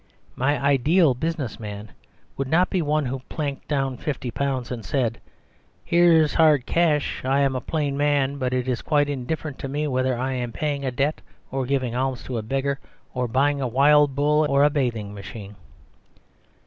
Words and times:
My 0.35 0.59
ideal 0.59 1.13
business 1.13 1.59
man 1.59 1.91
would 2.35 2.47
not 2.47 2.71
be 2.71 2.81
one 2.81 3.05
who 3.05 3.19
planked 3.29 3.67
down 3.67 3.97
fifty 3.97 4.31
pounds 4.31 4.71
and 4.71 4.83
said 4.83 5.21
"Here 5.85 6.11
is 6.23 6.33
hard 6.33 6.65
cash; 6.65 7.23
I 7.23 7.41
am 7.41 7.55
a 7.55 7.61
plain 7.61 7.95
man; 7.95 8.41
it 8.41 8.67
is 8.67 8.81
quite 8.81 9.09
indifferent 9.09 9.59
to 9.59 9.67
me 9.67 9.87
whether 9.87 10.15
The 10.15 10.15
Superstition 10.15 10.43
of 10.45 10.51
Divorce 10.55 10.61
19 10.63 10.71
I 10.71 10.71
am 10.71 10.79
paying 10.81 10.85
a 10.87 10.91
debt, 10.91 11.21
or 11.51 11.65
giving 11.67 11.95
alms 11.95 12.23
to 12.23 12.37
a 12.39 12.41
beg 12.41 12.63
gar, 12.63 12.79
or 13.13 13.27
buying 13.27 13.61
a 13.61 13.67
wild 13.67 14.15
bull 14.15 14.47
or 14.49 14.63
a 14.63 14.71
bathing 14.71 15.13
ma 15.13 15.21
chine." 15.21 15.55